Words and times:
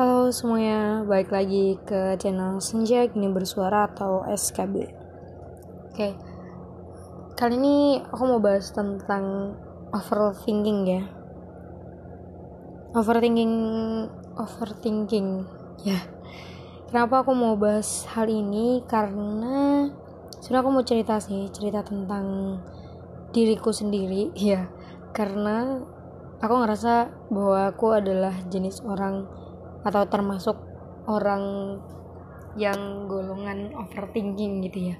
Halo 0.00 0.32
semuanya, 0.32 1.04
balik 1.04 1.28
lagi 1.28 1.76
ke 1.84 2.16
channel 2.16 2.56
Senja 2.56 3.04
Gini 3.04 3.28
Bersuara 3.28 3.84
atau 3.84 4.24
SKB 4.24 4.88
Oke, 5.92 6.16
kali 7.36 7.60
ini 7.60 8.00
aku 8.08 8.24
mau 8.24 8.40
bahas 8.40 8.72
tentang 8.72 9.52
overthinking 9.92 10.80
ya. 10.88 11.04
Overthinking, 12.96 13.52
overthinking. 14.40 15.44
Ya 15.84 16.00
Kenapa 16.88 17.20
aku 17.20 17.36
mau 17.36 17.60
bahas 17.60 18.08
hal 18.16 18.32
ini? 18.32 18.80
Karena 18.88 19.84
sudah 20.40 20.64
aku 20.64 20.80
mau 20.80 20.80
cerita 20.80 21.20
sih, 21.20 21.52
cerita 21.52 21.84
tentang 21.84 22.56
diriku 23.36 23.68
sendiri 23.68 24.32
ya. 24.48 24.64
Karena 25.12 25.76
aku 26.40 26.54
ngerasa 26.56 27.12
bahwa 27.28 27.68
aku 27.68 27.92
adalah 27.92 28.32
jenis 28.48 28.80
orang 28.80 29.49
atau 29.84 30.02
termasuk 30.08 30.56
orang 31.08 31.76
yang 32.58 33.06
golongan 33.06 33.72
overthinking 33.78 34.64
gitu 34.66 34.94
ya. 34.94 34.96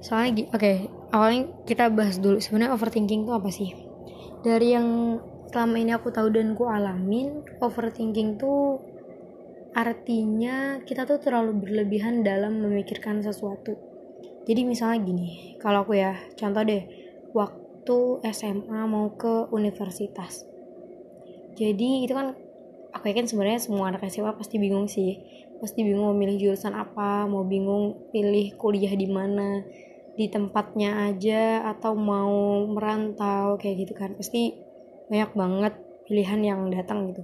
Soalnya 0.00 0.48
oke 0.52 0.60
okay, 0.60 0.76
awalnya 1.12 1.50
kita 1.66 1.90
bahas 1.92 2.22
dulu 2.22 2.38
sebenarnya 2.40 2.72
overthinking 2.76 3.26
itu 3.26 3.32
apa 3.32 3.50
sih? 3.52 3.70
Dari 4.46 4.68
yang 4.76 5.18
selama 5.50 5.76
ini 5.80 5.92
aku 5.96 6.08
tahu 6.12 6.28
dan 6.32 6.54
ku 6.54 6.68
alamin 6.68 7.42
overthinking 7.60 8.38
tuh 8.40 8.80
artinya 9.76 10.80
kita 10.88 11.04
tuh 11.04 11.20
terlalu 11.20 11.60
berlebihan 11.60 12.24
dalam 12.24 12.64
memikirkan 12.64 13.20
sesuatu. 13.20 13.76
Jadi 14.46 14.62
misalnya 14.62 15.02
gini 15.04 15.58
kalau 15.60 15.84
aku 15.84 15.98
ya 15.98 16.16
contoh 16.38 16.62
deh 16.64 16.86
waktu 17.36 17.98
SMA 18.32 18.80
mau 18.88 19.12
ke 19.12 19.50
universitas. 19.52 20.48
Jadi 21.56 22.04
itu 22.04 22.12
kan 22.12 22.36
aku 22.96 23.12
yakin 23.12 23.28
sebenarnya 23.28 23.60
semua 23.60 23.92
anak 23.92 24.08
SMA 24.08 24.32
pasti 24.34 24.56
bingung 24.56 24.88
sih. 24.88 25.20
Pasti 25.60 25.84
bingung 25.84 26.08
mau 26.08 26.16
milih 26.16 26.36
jurusan 26.40 26.72
apa 26.72 27.28
mau 27.28 27.44
bingung 27.44 28.08
pilih 28.12 28.56
kuliah 28.56 28.92
di 28.92 29.08
mana 29.08 29.60
di 30.16 30.32
tempatnya 30.32 31.12
aja 31.12 31.60
atau 31.76 31.92
mau 31.92 32.64
merantau 32.64 33.60
kayak 33.60 33.86
gitu 33.86 33.92
kan. 33.92 34.16
Pasti 34.16 34.56
banyak 35.12 35.30
banget 35.36 35.74
pilihan 36.08 36.40
yang 36.40 36.60
datang 36.72 37.12
gitu. 37.12 37.22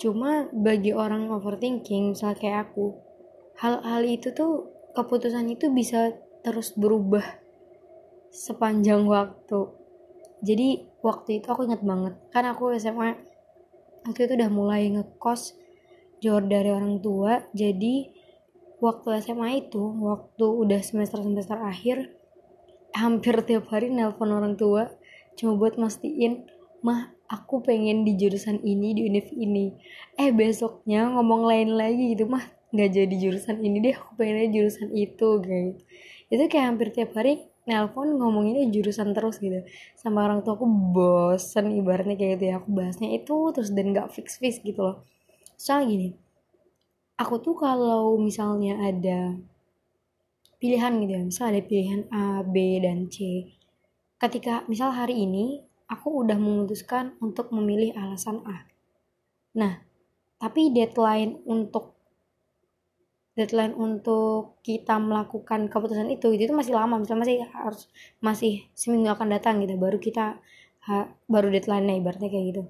Cuma 0.00 0.48
bagi 0.50 0.90
orang 0.90 1.30
overthinking 1.30 2.16
misalnya 2.16 2.36
kayak 2.40 2.58
aku 2.70 2.96
hal-hal 3.60 4.02
itu 4.02 4.32
tuh 4.32 4.72
keputusan 4.96 5.46
itu 5.52 5.68
bisa 5.70 6.16
terus 6.40 6.72
berubah 6.74 7.24
sepanjang 8.32 9.04
waktu. 9.04 9.70
Jadi 10.40 10.88
waktu 11.04 11.44
itu 11.44 11.46
aku 11.52 11.68
ingat 11.68 11.84
banget. 11.84 12.16
Kan 12.32 12.48
aku 12.48 12.72
SMA 12.80 13.29
waktu 14.06 14.28
itu 14.28 14.32
udah 14.40 14.50
mulai 14.52 14.88
ngekos 14.92 15.56
jauh 16.20 16.44
dari 16.44 16.70
orang 16.72 17.00
tua. 17.00 17.44
Jadi 17.56 18.08
waktu 18.80 19.20
SMA 19.20 19.68
itu 19.68 19.80
waktu 19.80 20.46
udah 20.46 20.80
semester 20.80 21.20
semester 21.20 21.58
akhir 21.60 22.12
hampir 22.96 23.38
tiap 23.46 23.70
hari 23.70 23.92
nelpon 23.92 24.32
orang 24.32 24.56
tua 24.58 24.90
cuma 25.38 25.54
buat 25.54 25.78
mastiin 25.78 26.48
mah 26.82 27.14
aku 27.30 27.62
pengen 27.62 28.02
di 28.02 28.16
jurusan 28.16 28.60
ini 28.64 28.96
di 28.96 29.06
univ 29.06 29.28
ini. 29.32 29.76
Eh 30.16 30.32
besoknya 30.32 31.12
ngomong 31.12 31.46
lain 31.46 31.76
lagi 31.76 32.16
gitu 32.16 32.26
mah 32.26 32.44
nggak 32.70 32.90
jadi 32.94 33.14
jurusan 33.18 33.60
ini 33.60 33.82
deh 33.82 33.94
aku 33.98 34.16
pengennya 34.16 34.48
jurusan 34.50 34.88
itu 34.94 35.28
gitu. 35.42 35.76
Itu 36.30 36.42
kayak 36.46 36.66
hampir 36.74 36.88
tiap 36.94 37.14
hari 37.18 37.49
nelpon 37.68 38.16
ngomonginnya 38.16 38.68
jurusan 38.72 39.12
terus 39.12 39.40
gitu. 39.40 39.60
Sama 39.96 40.24
orang 40.24 40.40
tua 40.40 40.56
aku 40.56 40.66
bosen 40.66 41.76
ibaratnya 41.76 42.16
kayak 42.16 42.40
gitu 42.40 42.44
ya. 42.48 42.54
Aku 42.60 42.68
bahasnya 42.72 43.12
itu 43.12 43.36
terus 43.52 43.70
dan 43.72 43.92
gak 43.92 44.12
fix 44.12 44.40
fix 44.40 44.60
gitu 44.64 44.80
loh. 44.80 45.04
Soalnya 45.60 45.86
gini 45.92 46.08
aku 47.20 47.36
tuh 47.44 47.52
kalau 47.52 48.16
misalnya 48.16 48.80
ada 48.80 49.36
pilihan 50.56 50.92
gitu 51.04 51.12
ya 51.12 51.22
misal 51.24 51.52
ada 51.52 51.60
pilihan 51.60 52.08
A 52.08 52.40
B 52.40 52.80
dan 52.80 53.12
C. 53.12 53.44
Ketika 54.16 54.64
misal 54.72 54.96
hari 54.96 55.28
ini 55.28 55.60
aku 55.84 56.24
udah 56.24 56.40
memutuskan 56.40 57.16
untuk 57.20 57.52
memilih 57.52 57.92
alasan 57.92 58.40
A. 58.48 58.64
Nah 59.60 59.84
tapi 60.40 60.72
deadline 60.72 61.44
untuk 61.44 61.99
deadline 63.38 63.74
untuk 63.78 64.58
kita 64.66 64.98
melakukan 64.98 65.70
keputusan 65.70 66.10
itu 66.10 66.34
itu 66.34 66.50
masih 66.50 66.74
lama 66.74 66.98
misalnya 66.98 67.22
masih 67.24 67.36
harus 67.54 67.82
masih 68.18 68.52
seminggu 68.74 69.08
akan 69.10 69.28
datang 69.30 69.62
gitu 69.62 69.78
baru 69.78 69.96
kita 70.02 70.42
ha, 70.86 70.94
baru 71.30 71.48
deadline-nya 71.54 71.94
ibaratnya 72.00 72.28
kayak 72.28 72.46
gitu. 72.54 72.62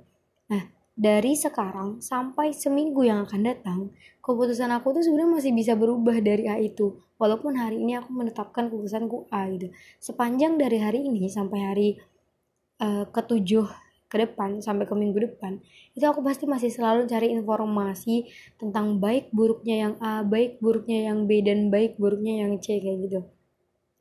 Nah 0.53 0.63
dari 1.01 1.33
sekarang 1.33 2.05
sampai 2.05 2.53
seminggu 2.53 3.01
yang 3.09 3.25
akan 3.25 3.41
datang 3.41 3.81
keputusan 4.21 4.69
aku 4.69 5.01
tuh 5.01 5.03
sebenarnya 5.07 5.41
masih 5.41 5.53
bisa 5.57 5.73
berubah 5.75 6.21
dari 6.21 6.45
A 6.45 6.61
itu. 6.61 7.01
Walaupun 7.17 7.57
hari 7.57 7.81
ini 7.81 7.97
aku 7.97 8.13
menetapkan 8.13 8.69
keputusanku 8.69 9.29
A 9.33 9.49
gitu. 9.49 9.73
Sepanjang 9.97 10.61
dari 10.61 10.77
hari 10.81 11.09
ini 11.09 11.29
sampai 11.29 11.59
hari 11.65 11.89
uh, 12.85 13.09
ketujuh 13.09 13.69
ke 14.11 14.17
depan 14.19 14.59
sampai 14.59 14.91
ke 14.91 14.95
minggu 14.99 15.23
depan. 15.23 15.63
Itu 15.95 16.03
aku 16.11 16.21
pasti 16.27 16.51
masih 16.51 16.75
selalu 16.75 17.07
cari 17.07 17.31
informasi 17.31 18.27
tentang 18.59 18.99
baik 18.99 19.31
buruknya 19.31 19.77
yang 19.87 19.95
A 20.03 20.27
baik 20.27 20.59
buruknya 20.59 21.15
yang 21.15 21.31
B 21.31 21.47
dan 21.47 21.71
baik 21.71 21.95
buruknya 21.95 22.43
yang 22.43 22.59
C 22.59 22.83
kayak 22.83 22.99
gitu. 23.07 23.21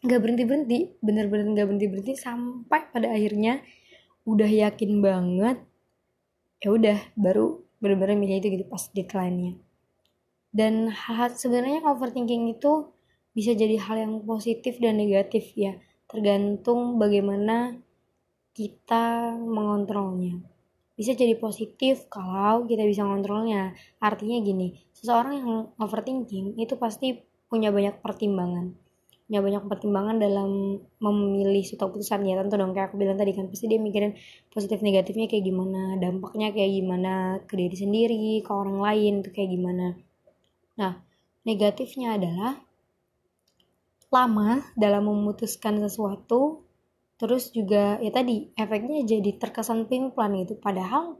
Nggak 0.02 0.20
berhenti 0.26 0.44
berhenti 0.50 0.80
bener-bener 1.06 1.46
nggak 1.54 1.68
berhenti 1.70 1.88
berhenti 1.88 2.14
sampai 2.18 2.90
pada 2.90 3.14
akhirnya 3.14 3.62
udah 4.26 4.50
yakin 4.50 5.00
banget 5.00 5.58
ya 6.60 6.76
udah 6.76 6.98
baru 7.16 7.62
bener-bener 7.80 8.20
milih 8.20 8.42
itu 8.42 8.48
gitu 8.50 8.66
pas 8.66 8.84
deadline-nya. 8.92 9.62
Dan 10.50 10.90
hal 10.90 11.38
sebenarnya 11.38 11.86
overthinking 11.86 12.58
itu 12.58 12.90
bisa 13.38 13.54
jadi 13.54 13.78
hal 13.78 14.02
yang 14.02 14.14
positif 14.26 14.82
dan 14.82 14.98
negatif 14.98 15.54
ya. 15.54 15.78
Tergantung 16.10 16.98
bagaimana 16.98 17.78
kita 18.54 19.36
mengontrolnya. 19.38 20.40
Bisa 21.00 21.16
jadi 21.16 21.40
positif 21.40 22.12
kalau 22.12 22.68
kita 22.68 22.84
bisa 22.84 23.08
mengontrolnya. 23.08 23.72
Artinya 24.04 24.44
gini, 24.44 24.76
seseorang 24.92 25.34
yang 25.40 25.52
overthinking 25.80 26.60
itu 26.60 26.76
pasti 26.76 27.24
punya 27.48 27.72
banyak 27.72 28.04
pertimbangan. 28.04 28.76
Punya 29.30 29.40
banyak 29.40 29.64
pertimbangan 29.70 30.18
dalam 30.20 30.82
memilih 31.00 31.62
suatu 31.64 31.94
keputusan 31.94 32.26
ya 32.26 32.36
tentu 32.42 32.58
dong 32.58 32.74
kayak 32.74 32.92
aku 32.92 32.98
bilang 32.98 33.16
tadi 33.16 33.32
kan 33.32 33.46
pasti 33.48 33.70
dia 33.70 33.78
mikirin 33.78 34.18
positif 34.50 34.82
negatifnya 34.82 35.30
kayak 35.30 35.46
gimana, 35.46 35.96
dampaknya 36.02 36.50
kayak 36.50 36.72
gimana 36.82 37.14
ke 37.46 37.54
diri 37.56 37.78
sendiri, 37.78 38.42
ke 38.42 38.52
orang 38.52 38.82
lain 38.82 39.14
itu 39.22 39.30
kayak 39.32 39.50
gimana. 39.54 39.88
Nah, 40.82 41.00
negatifnya 41.46 42.18
adalah 42.18 42.58
lama 44.10 44.66
dalam 44.74 45.06
memutuskan 45.06 45.78
sesuatu 45.86 46.66
terus 47.20 47.52
juga 47.52 48.00
ya 48.00 48.10
tadi 48.16 48.48
efeknya 48.56 49.04
jadi 49.04 49.36
terkesan 49.36 49.86
plan 49.92 50.10
plan 50.16 50.32
gitu. 50.40 50.56
Padahal 50.56 51.20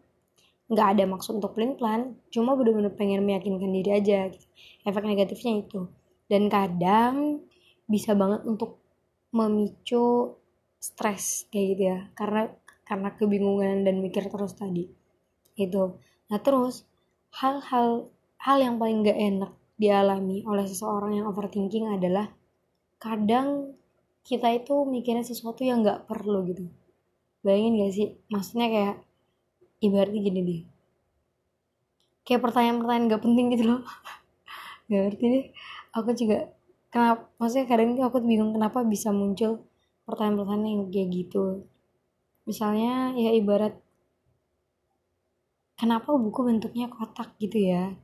nggak 0.72 0.88
ada 0.96 1.04
maksud 1.04 1.44
untuk 1.44 1.54
plan 1.54 1.76
plan. 1.76 2.16
Cuma 2.32 2.56
bener-bener 2.56 2.96
pengen 2.96 3.28
meyakinkan 3.28 3.70
diri 3.70 3.92
aja 3.92 4.32
gitu. 4.32 4.46
efek 4.88 5.04
negatifnya 5.04 5.54
itu. 5.68 5.92
Dan 6.32 6.48
kadang 6.48 7.44
bisa 7.84 8.16
banget 8.16 8.48
untuk 8.48 8.80
memicu 9.36 10.40
stres 10.80 11.52
kayak 11.52 11.66
gitu 11.76 11.84
ya. 11.92 12.00
Karena 12.16 12.48
karena 12.88 13.10
kebingungan 13.14 13.84
dan 13.84 14.00
mikir 14.00 14.26
terus 14.32 14.56
tadi. 14.56 14.88
Itu 15.60 16.00
nah 16.32 16.40
terus 16.40 16.88
hal-hal 17.44 18.08
hal 18.40 18.58
yang 18.64 18.80
paling 18.80 19.04
gak 19.04 19.20
enak 19.20 19.52
dialami 19.76 20.48
oleh 20.48 20.64
seseorang 20.64 21.20
yang 21.20 21.26
overthinking 21.28 21.92
adalah 21.92 22.32
kadang 23.00 23.79
kita 24.24 24.48
itu 24.54 24.76
mikirnya 24.86 25.26
sesuatu 25.26 25.64
yang 25.66 25.82
nggak 25.84 26.06
perlu 26.06 26.46
gitu. 26.50 26.70
Bayangin 27.40 27.80
gak 27.80 27.94
sih? 27.96 28.08
Maksudnya 28.28 28.68
kayak 28.68 28.96
ibaratnya 29.80 30.20
gini 30.20 30.40
deh. 30.44 30.62
Kayak 32.28 32.42
pertanyaan-pertanyaan 32.46 33.12
gak 33.12 33.24
penting 33.24 33.46
gitu 33.56 33.64
loh. 33.76 33.82
Gak 34.92 35.02
ngerti 35.08 35.26
deh. 35.30 35.46
Aku 35.96 36.10
juga 36.14 36.52
kenapa 36.90 37.30
maksudnya 37.40 37.66
kadang 37.70 37.96
itu 37.96 38.02
aku 38.04 38.18
bingung 38.26 38.52
kenapa 38.54 38.82
bisa 38.84 39.10
muncul 39.14 39.64
pertanyaan-pertanyaan 40.04 40.68
yang 40.68 40.84
kayak 40.90 41.10
gitu. 41.14 41.64
Misalnya 42.44 43.14
ya 43.14 43.32
ibarat 43.34 43.78
kenapa 45.80 46.12
buku 46.12 46.44
bentuknya 46.44 46.92
kotak 46.92 47.38
gitu 47.40 47.56
ya? 47.56 47.96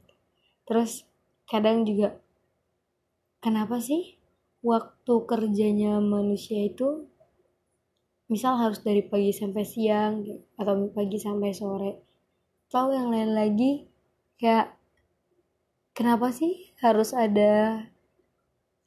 Terus 0.63 1.03
kadang 1.49 1.83
juga 1.83 2.17
kenapa 3.43 3.77
sih 3.83 4.14
waktu 4.65 5.13
kerjanya 5.29 6.01
manusia 6.01 6.65
itu 6.65 7.05
misal 8.25 8.57
harus 8.57 8.81
dari 8.81 9.05
pagi 9.05 9.29
sampai 9.29 9.61
siang 9.61 10.25
atau 10.57 10.89
pagi 10.89 11.21
sampai 11.21 11.53
sore. 11.53 11.91
Atau 12.65 12.89
yang 12.89 13.13
lain 13.13 13.37
lagi 13.37 13.85
kayak 14.41 14.73
kenapa 15.93 16.33
sih 16.33 16.73
harus 16.81 17.13
ada 17.13 17.85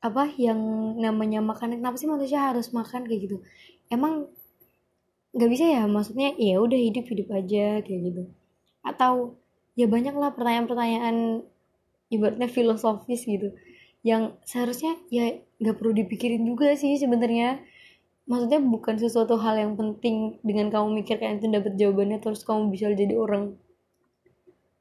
apa 0.03 0.31
yang 0.35 0.59
namanya 0.99 1.39
makan 1.39 1.79
kenapa 1.79 1.95
sih 1.95 2.11
manusia 2.11 2.51
harus 2.51 2.75
makan 2.75 3.07
kayak 3.07 3.31
gitu? 3.31 3.39
Emang 3.87 4.27
nggak 5.31 5.51
bisa 5.55 5.65
ya? 5.65 5.87
Maksudnya 5.87 6.35
ya 6.35 6.59
udah 6.59 6.79
hidup 6.79 7.07
hidup 7.07 7.31
aja 7.39 7.87
kayak 7.87 8.01
gitu. 8.03 8.23
Atau 8.83 9.39
ya 9.79 9.87
banyak 9.87 10.15
lah 10.19 10.35
pertanyaan-pertanyaan 10.35 11.47
ibaratnya 12.11 12.51
filosofis 12.51 13.23
gitu 13.23 13.55
yang 14.07 14.39
seharusnya 14.47 14.95
ya 15.11 15.43
nggak 15.59 15.77
perlu 15.79 15.93
dipikirin 15.95 16.43
juga 16.47 16.75
sih 16.79 16.95
sebenarnya. 16.99 17.63
Maksudnya 18.29 18.61
bukan 18.61 19.01
sesuatu 19.01 19.41
hal 19.41 19.57
yang 19.57 19.73
penting 19.75 20.37
dengan 20.45 20.69
kamu 20.69 21.01
mikir 21.01 21.17
kayak 21.17 21.41
itu 21.41 21.49
dapat 21.49 21.73
jawabannya 21.81 22.19
terus 22.21 22.45
kamu 22.45 22.69
bisa 22.69 22.93
jadi 22.93 23.17
orang 23.17 23.57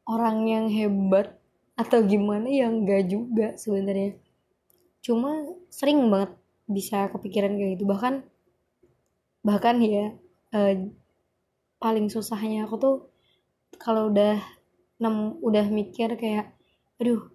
orang 0.04 0.38
yang 0.48 0.66
hebat 0.68 1.40
atau 1.80 2.04
gimana 2.04 2.48
yang 2.52 2.84
enggak 2.84 3.08
juga 3.08 3.56
sebenarnya. 3.56 4.19
Cuma 5.00 5.48
sering 5.72 6.04
banget 6.12 6.36
bisa 6.68 7.08
kepikiran 7.08 7.56
kayak 7.56 7.80
gitu. 7.80 7.86
Bahkan 7.88 8.14
bahkan 9.48 9.80
ya 9.80 10.12
eh, 10.52 10.92
paling 11.80 12.12
susahnya 12.12 12.68
aku 12.68 12.75
tuh 12.75 12.96
kalau 13.80 14.12
udah 14.12 14.42
nem 14.98 15.38
udah 15.40 15.66
mikir 15.69 16.18
kayak 16.18 16.52
aduh 16.98 17.30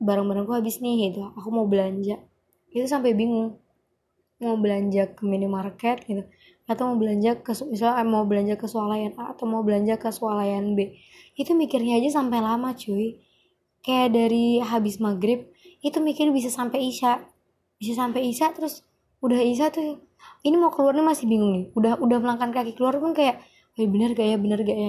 barang-barangku 0.00 0.52
habis 0.56 0.80
nih 0.80 1.12
gitu. 1.12 1.28
Aku 1.36 1.52
mau 1.52 1.68
belanja. 1.68 2.18
Itu 2.72 2.88
sampai 2.88 3.12
bingung. 3.12 3.60
Mau 4.40 4.56
belanja 4.56 5.12
ke 5.12 5.22
minimarket 5.28 6.08
gitu. 6.08 6.24
Atau 6.64 6.88
mau 6.88 6.96
belanja 6.96 7.44
ke 7.44 7.52
misalnya 7.68 8.04
mau 8.08 8.24
belanja 8.24 8.56
ke 8.56 8.64
swalayan 8.64 9.12
A 9.20 9.36
atau 9.36 9.44
mau 9.44 9.60
belanja 9.60 10.00
ke 10.00 10.08
swalayan 10.08 10.72
B. 10.72 10.96
Itu 11.36 11.52
mikirnya 11.52 12.00
aja 12.00 12.24
sampai 12.24 12.40
lama 12.40 12.72
cuy. 12.72 13.20
Kayak 13.84 14.16
dari 14.16 14.60
habis 14.64 14.96
maghrib 15.00 15.52
itu 15.84 16.00
mikir 16.00 16.32
bisa 16.32 16.48
sampai 16.48 16.88
isya. 16.88 17.20
Bisa 17.76 18.00
sampai 18.00 18.32
isya 18.32 18.56
terus 18.56 18.84
udah 19.20 19.36
isya 19.36 19.68
tuh 19.68 20.00
ini 20.40 20.56
mau 20.56 20.72
keluar 20.72 20.96
nih 20.96 21.04
masih 21.04 21.28
bingung 21.28 21.52
nih. 21.52 21.64
Udah 21.76 22.00
udah 22.00 22.18
melangkah 22.24 22.48
kaki 22.48 22.72
keluar 22.72 22.96
pun 22.96 23.12
kayak 23.12 23.44
eh, 23.76 23.84
bener 23.84 24.16
gak 24.16 24.24
ya 24.24 24.36
bener 24.40 24.64
gak 24.64 24.78
ya? 24.78 24.88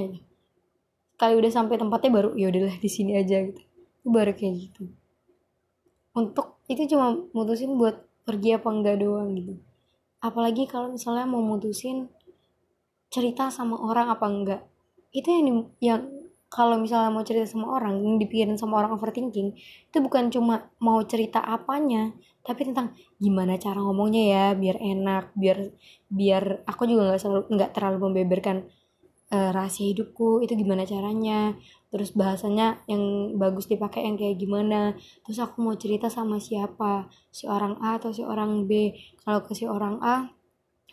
Kali 1.20 1.34
udah 1.36 1.52
sampai 1.52 1.76
tempatnya 1.76 2.10
baru 2.12 2.30
ya 2.40 2.48
udahlah 2.48 2.76
di 2.80 2.90
sini 2.92 3.20
aja 3.20 3.44
gitu. 3.44 3.62
Baru 4.08 4.32
kayak 4.32 4.56
gitu 4.70 5.01
untuk 6.12 6.60
itu 6.68 6.96
cuma 6.96 7.16
mutusin 7.32 7.76
buat 7.80 8.04
pergi 8.28 8.56
apa 8.60 8.68
enggak 8.72 8.98
doang 9.00 9.36
gitu. 9.36 9.54
Apalagi 10.22 10.70
kalau 10.70 10.94
misalnya 10.94 11.26
mau 11.26 11.42
mutusin 11.42 12.12
cerita 13.12 13.52
sama 13.52 13.80
orang 13.80 14.08
apa 14.12 14.26
enggak. 14.28 14.62
Itu 15.12 15.28
yang 15.28 15.44
di, 15.44 15.54
yang 15.84 16.02
kalau 16.52 16.76
misalnya 16.84 17.16
mau 17.16 17.24
cerita 17.24 17.48
sama 17.48 17.80
orang 17.80 18.04
yang 18.04 18.20
dipikirin 18.20 18.60
sama 18.60 18.84
orang 18.84 19.00
overthinking 19.00 19.56
itu 19.88 19.98
bukan 20.04 20.28
cuma 20.28 20.68
mau 20.84 21.00
cerita 21.08 21.40
apanya 21.40 22.12
tapi 22.44 22.68
tentang 22.68 22.92
gimana 23.24 23.56
cara 23.56 23.80
ngomongnya 23.80 24.24
ya 24.28 24.46
biar 24.60 24.78
enak 24.84 25.32
biar 25.32 25.72
biar 26.12 26.68
aku 26.68 26.92
juga 26.92 27.16
nggak 27.16 27.22
selalu 27.24 27.42
nggak 27.56 27.72
terlalu 27.72 27.98
membeberkan 28.12 28.68
uh, 29.32 29.50
rahasia 29.56 29.90
hidupku 29.96 30.44
itu 30.44 30.54
gimana 30.60 30.84
caranya? 30.84 31.56
Terus 31.92 32.16
bahasanya 32.16 32.84
yang 32.88 33.36
bagus 33.36 33.68
dipakai 33.68 34.04
yang 34.08 34.16
kayak 34.20 34.40
gimana? 34.40 34.96
Terus 35.24 35.40
aku 35.40 35.64
mau 35.64 35.76
cerita 35.80 36.08
sama 36.12 36.38
siapa? 36.38 37.08
Si 37.32 37.48
orang 37.48 37.80
A 37.84 38.00
atau 38.00 38.12
si 38.12 38.24
orang 38.24 38.68
B? 38.68 38.96
Kalau 39.24 39.44
ke 39.44 39.56
si 39.56 39.66
orang 39.68 40.00
A 40.04 40.32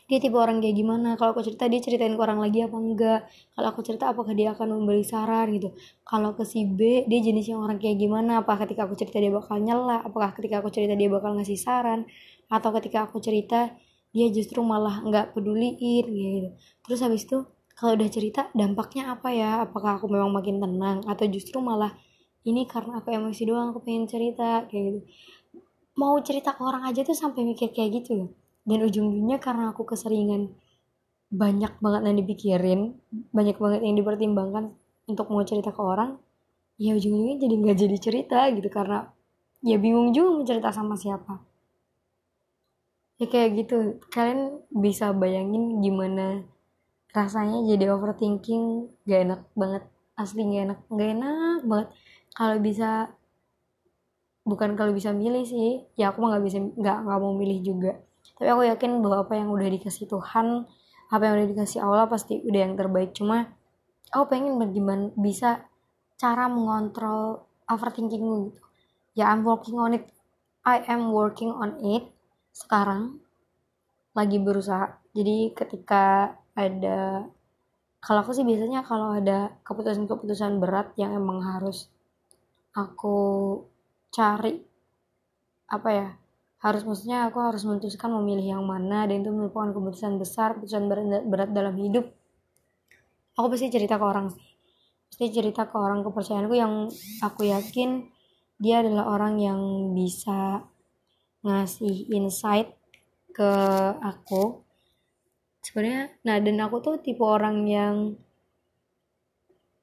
dia 0.08 0.25
tipe 0.25 0.40
orang 0.40 0.64
kayak 0.64 0.73
gimana? 0.73 1.20
Kalau 1.20 1.37
aku 1.37 1.44
cerita 1.44 1.69
dia 1.69 1.85
ceritain 1.85 2.17
ke 2.17 2.23
orang 2.25 2.40
lagi 2.40 2.64
apa 2.64 2.76
enggak? 2.81 3.20
Kalau 3.52 3.69
aku 3.69 3.85
cerita 3.85 4.08
apakah 4.08 4.32
dia 4.32 4.56
akan 4.56 4.81
memberi 4.81 5.05
saran 5.05 5.52
gitu? 5.52 5.76
Kalau 6.00 6.32
ke 6.32 6.49
si 6.49 6.64
B 6.64 7.05
dia 7.05 7.20
jenisnya 7.20 7.61
orang 7.61 7.76
kayak 7.76 8.00
gimana? 8.00 8.41
Apa 8.41 8.56
ketika 8.64 8.88
aku 8.88 8.96
cerita 8.96 9.20
dia 9.20 9.29
bakal 9.29 9.61
nyela? 9.61 10.00
Apakah 10.00 10.32
ketika 10.32 10.64
aku 10.64 10.73
cerita 10.73 10.96
dia 10.96 11.12
bakal 11.12 11.37
ngasih 11.37 11.61
saran? 11.61 12.08
Atau 12.49 12.73
ketika 12.81 13.05
aku 13.05 13.20
cerita 13.20 13.76
dia 14.17 14.32
justru 14.32 14.64
malah 14.64 15.05
nggak 15.05 15.37
peduliin 15.37 16.06
gitu. 16.08 16.49
Terus 16.88 17.00
habis 17.05 17.29
itu 17.29 17.44
kalau 17.79 17.95
udah 17.95 18.11
cerita 18.11 18.51
dampaknya 18.59 19.15
apa 19.15 19.31
ya? 19.31 19.63
Apakah 19.63 20.03
aku 20.03 20.11
memang 20.11 20.35
makin 20.35 20.59
tenang? 20.59 21.07
Atau 21.07 21.31
justru 21.31 21.63
malah 21.63 21.95
ini 22.43 22.67
karena 22.67 22.99
aku 22.99 23.15
emosi 23.15 23.47
doang 23.47 23.71
aku 23.71 23.87
pengen 23.87 24.11
cerita 24.11 24.67
kayak 24.67 24.99
gitu. 24.99 25.01
Mau 25.95 26.19
cerita 26.27 26.59
ke 26.59 26.63
orang 26.67 26.83
aja 26.91 27.07
tuh 27.07 27.15
sampai 27.15 27.47
mikir 27.47 27.71
kayak 27.71 28.03
gitu 28.03 28.11
ya. 28.19 28.27
Dan 28.67 28.83
ujung-ujungnya 28.83 29.39
karena 29.39 29.71
aku 29.71 29.87
keseringan 29.87 30.51
banyak 31.31 31.79
banget 31.79 32.03
yang 32.03 32.19
dipikirin 32.19 32.81
banyak 33.31 33.57
banget 33.61 33.81
yang 33.85 33.95
dipertimbangkan 34.01 34.75
untuk 35.07 35.29
mau 35.29 35.45
cerita 35.45 35.71
ke 35.71 35.83
orang 35.85 36.17
ya 36.81 36.97
ujung-ujungnya 36.97 37.37
jadi 37.39 37.55
nggak 37.63 37.79
jadi 37.79 37.97
cerita 38.03 38.39
gitu. 38.59 38.69
Karena 38.75 39.07
ya 39.63 39.79
bingung 39.79 40.11
juga 40.11 40.35
mau 40.35 40.43
cerita 40.43 40.75
sama 40.75 40.99
siapa. 40.99 41.47
Ya 43.23 43.31
kayak 43.31 43.51
gitu. 43.55 44.03
Kalian 44.11 44.67
bisa 44.75 45.15
bayangin 45.15 45.79
gimana 45.79 46.43
rasanya 47.12 47.64
jadi 47.64 47.93
overthinking 47.93 48.93
gak 49.08 49.20
enak 49.28 49.40
banget. 49.56 49.84
Asli 50.19 50.43
gak 50.44 50.62
enak 50.69 50.81
gak 50.93 51.10
enak 51.16 51.60
banget. 51.64 51.88
Kalau 52.37 52.56
bisa 52.60 52.90
bukan 54.49 54.81
kalau 54.81 54.96
bisa 54.96 55.12
milih 55.12 55.44
sih 55.44 55.84
ya 56.00 56.08
aku 56.08 56.25
mah 56.25 56.32
nggak 56.32 56.44
bisa 56.49 56.58
nggak 56.64 56.99
nggak 57.05 57.19
mau 57.20 57.32
milih 57.37 57.60
juga. 57.60 57.93
Tapi 58.32 58.49
aku 58.49 58.62
yakin 58.64 59.05
bahwa 59.05 59.28
apa 59.28 59.34
yang 59.37 59.52
udah 59.52 59.69
dikasih 59.69 60.08
Tuhan 60.08 60.64
apa 61.08 61.22
yang 61.25 61.34
udah 61.40 61.49
dikasih 61.52 61.78
Allah 61.84 62.08
pasti 62.08 62.40
udah 62.44 62.60
yang 62.69 62.75
terbaik. 62.76 63.12
Cuma 63.16 63.49
aku 64.12 64.25
pengen 64.28 64.56
bagaimana 64.56 65.12
bisa 65.16 65.69
cara 66.16 66.49
mengontrol 66.49 67.44
overthinking 67.69 68.52
gitu. 68.52 68.60
Ya 69.16 69.32
I'm 69.32 69.44
working 69.44 69.76
on 69.76 69.96
it. 69.96 70.05
I 70.64 70.84
am 70.88 71.12
working 71.12 71.52
on 71.52 71.81
it 71.81 72.08
sekarang. 72.52 73.20
Lagi 74.12 74.37
berusaha. 74.40 75.00
Jadi 75.16 75.52
ketika 75.56 76.37
ada 76.58 77.31
kalau 78.02 78.22
aku 78.22 78.34
sih 78.34 78.43
biasanya 78.43 78.82
kalau 78.82 79.14
ada 79.14 79.55
keputusan-keputusan 79.62 80.58
berat 80.58 80.94
yang 80.99 81.14
emang 81.14 81.43
harus 81.43 81.90
aku 82.75 83.19
cari 84.14 84.62
apa 85.69 85.88
ya 85.90 86.08
harus 86.58 86.82
maksudnya 86.82 87.31
aku 87.31 87.38
harus 87.38 87.62
memutuskan 87.62 88.10
memilih 88.19 88.58
yang 88.58 88.64
mana 88.66 89.06
dan 89.06 89.22
itu 89.22 89.31
merupakan 89.31 89.70
keputusan 89.70 90.19
besar 90.19 90.58
keputusan 90.58 90.90
berat, 90.90 91.22
berat 91.26 91.50
dalam 91.55 91.75
hidup. 91.78 92.10
Aku 93.38 93.46
pasti 93.46 93.70
cerita 93.70 93.94
ke 93.94 94.02
orang 94.02 94.34
sih. 94.34 94.43
Pasti 95.06 95.31
cerita 95.31 95.70
ke 95.70 95.76
orang 95.78 96.02
kepercayaanku 96.02 96.55
yang 96.58 96.90
aku 97.22 97.46
yakin 97.46 98.10
dia 98.58 98.82
adalah 98.82 99.14
orang 99.14 99.38
yang 99.38 99.60
bisa 99.94 100.66
ngasih 101.46 102.10
insight 102.10 102.75
ke 103.31 103.50
aku 104.02 104.66
sebenarnya 105.69 106.09
nah 106.25 106.41
dan 106.41 106.56
aku 106.65 106.81
tuh 106.81 106.97
tipe 107.05 107.20
orang 107.20 107.69
yang 107.69 108.17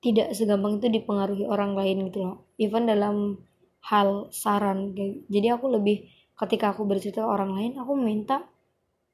tidak 0.01 0.33
segampang 0.33 0.81
itu 0.81 0.89
dipengaruhi 0.89 1.49
orang 1.49 1.73
lain 1.73 2.09
gitu 2.09 2.21
loh. 2.21 2.37
Even 2.61 2.85
dalam 2.85 3.41
hal 3.85 4.29
saran 4.33 4.97
jadi 5.29 5.57
aku 5.57 5.69
lebih 5.69 6.09
ketika 6.37 6.73
aku 6.73 6.85
bercerita 6.89 7.25
orang 7.25 7.53
lain 7.53 7.77
aku 7.77 7.93
minta 7.93 8.45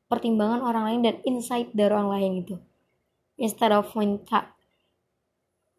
pertimbangan 0.08 0.64
orang 0.64 0.84
lain 0.92 1.02
dan 1.04 1.16
insight 1.28 1.72
dari 1.76 1.92
orang 1.92 2.12
lain 2.12 2.32
gitu. 2.44 2.56
Instead 3.40 3.72
of 3.72 3.88
minta 3.96 4.52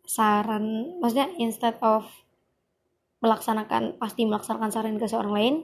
saran 0.05 0.97
maksudnya 1.01 1.33
instead 1.41 1.77
of 1.81 2.05
melaksanakan 3.25 3.97
pasti 3.97 4.29
melaksanakan 4.29 4.71
saran 4.73 4.97
ke 5.01 5.07
seorang 5.09 5.33
lain 5.33 5.55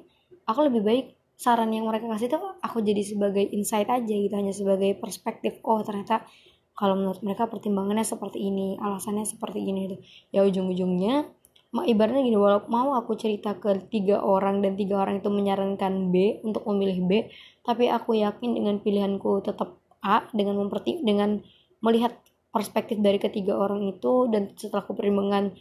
aku 0.49 0.69
lebih 0.69 0.83
baik 0.85 1.07
saran 1.39 1.71
yang 1.71 1.87
mereka 1.87 2.11
kasih 2.11 2.35
tuh 2.35 2.59
aku 2.59 2.83
jadi 2.83 2.99
sebagai 3.07 3.47
insight 3.55 3.87
aja 3.87 4.11
gitu 4.11 4.35
hanya 4.35 4.51
sebagai 4.51 4.99
perspektif 4.99 5.63
oh 5.63 5.79
ternyata 5.87 6.27
kalau 6.75 6.99
menurut 6.99 7.23
mereka 7.23 7.47
pertimbangannya 7.47 8.03
seperti 8.03 8.43
ini 8.43 8.79
alasannya 8.79 9.27
seperti 9.27 9.63
ini 9.63 9.79
gitu. 9.87 9.97
Ya 10.35 10.41
ujung-ujungnya 10.47 11.27
ibaratnya 11.75 12.23
gini 12.25 12.39
walau 12.39 12.65
mau 12.73 12.97
aku 12.97 13.15
cerita 13.15 13.55
ke 13.59 13.87
tiga 13.93 14.19
orang 14.25 14.65
dan 14.65 14.75
tiga 14.75 15.05
orang 15.05 15.21
itu 15.21 15.29
menyarankan 15.29 16.11
B 16.11 16.41
untuk 16.43 16.65
memilih 16.65 16.99
B 17.05 17.13
tapi 17.61 17.93
aku 17.93 18.17
yakin 18.17 18.57
dengan 18.57 18.81
pilihanku 18.81 19.45
tetap 19.45 19.77
A 20.01 20.25
dengan 20.33 20.57
memperti 20.59 21.05
dengan 21.05 21.45
melihat 21.85 22.17
perspektif 22.49 22.97
dari 23.05 23.21
ketiga 23.21 23.55
orang 23.59 23.85
itu 23.85 24.27
dan 24.33 24.55
setelah 24.57 24.81
aku 24.81 24.97
pertimbangan 24.97 25.53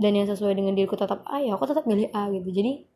dan 0.00 0.12
yang 0.16 0.26
sesuai 0.26 0.56
dengan 0.56 0.72
diriku 0.72 0.96
tetap 0.96 1.22
A 1.28 1.44
ya 1.44 1.54
aku 1.54 1.68
tetap 1.68 1.84
milih 1.84 2.08
A 2.16 2.32
gitu. 2.32 2.48
Jadi 2.48 2.93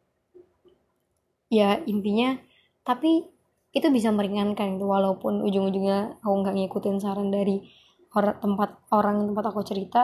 ya 1.49 1.81
intinya 1.85 2.37
tapi 2.85 3.25
itu 3.73 3.89
bisa 3.93 4.09
meringankan 4.09 4.81
itu 4.81 4.85
walaupun 4.89 5.45
ujung-ujungnya 5.45 6.21
aku 6.25 6.35
nggak 6.45 6.57
ngikutin 6.57 6.97
saran 7.01 7.29
dari 7.29 7.69
orang 8.17 8.41
tempat 8.41 8.71
orang 8.93 9.29
tempat 9.29 9.45
aku 9.53 9.61
cerita 9.65 10.03